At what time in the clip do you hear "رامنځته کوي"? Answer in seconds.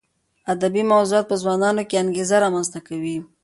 2.43-3.17